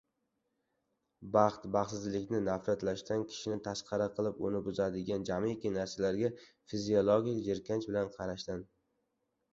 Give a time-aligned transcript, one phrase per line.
[1.35, 8.69] Baxt baxtsizlikni nafratlashdan, kishini tasqara qilib, uni buzadigan jamiki narsalarga fiziologik jirkanch bilan qarashdan